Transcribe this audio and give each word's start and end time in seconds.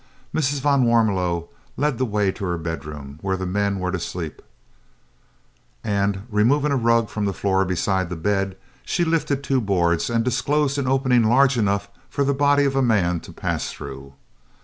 Mrs. 0.33 0.61
van 0.61 0.83
Warmelo 0.83 1.49
led 1.77 1.99
the 1.99 2.05
way 2.07 2.31
to 2.31 2.43
her 2.45 2.57
bedroom, 2.57 3.19
where 3.21 3.37
the 3.37 3.45
men 3.45 3.77
were 3.77 3.91
to 3.91 3.99
sleep, 3.99 4.41
and, 5.83 6.23
removing 6.31 6.71
a 6.71 6.75
rug 6.75 7.07
from 7.07 7.25
the 7.25 7.33
floor 7.35 7.63
beside 7.65 8.09
the 8.09 8.15
bed, 8.15 8.57
she 8.83 9.05
lifted 9.05 9.43
two 9.43 9.61
boards 9.61 10.09
and 10.09 10.25
disclosed 10.25 10.79
an 10.79 10.87
opening 10.87 11.23
large 11.25 11.55
enough 11.55 11.87
for 12.09 12.23
the 12.23 12.33
body 12.33 12.65
of 12.65 12.75
a 12.75 12.81
man 12.81 13.19
to 13.19 13.31
pass 13.31 13.71
through. 13.71 14.13